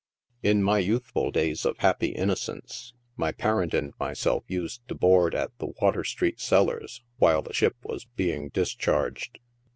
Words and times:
In 0.41 0.63
my 0.63 0.79
youthful 0.79 1.29
days 1.29 1.63
of 1.63 1.77
happy 1.77 2.07
innocence, 2.07 2.93
my 3.17 3.31
parent 3.31 3.75
and 3.75 3.93
myself 3.99 4.43
used 4.47 4.81
to 4.87 4.95
board 4.95 5.35
at 5.35 5.55
the 5.59 5.75
Water 5.79 6.03
street 6.03 6.39
cellars 6.39 7.03
while 7.19 7.43
the 7.43 7.53
ship 7.53 7.75
was 7.83 8.05
being 8.05 8.49
discharged. 8.49 9.37